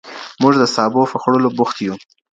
[0.41, 1.95] موږ د سابو په خوړلو بوخت یو.